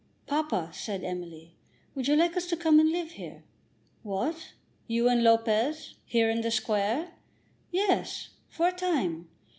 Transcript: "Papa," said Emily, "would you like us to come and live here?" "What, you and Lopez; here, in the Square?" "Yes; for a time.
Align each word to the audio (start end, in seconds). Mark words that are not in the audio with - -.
"Papa," 0.25 0.71
said 0.73 1.03
Emily, 1.03 1.53
"would 1.93 2.07
you 2.07 2.15
like 2.15 2.35
us 2.35 2.47
to 2.47 2.57
come 2.57 2.79
and 2.79 2.91
live 2.91 3.11
here?" 3.11 3.43
"What, 4.01 4.53
you 4.87 5.07
and 5.07 5.21
Lopez; 5.23 5.93
here, 6.05 6.27
in 6.27 6.41
the 6.41 6.49
Square?" 6.49 7.11
"Yes; 7.71 8.29
for 8.49 8.67
a 8.69 8.71
time. 8.71 9.29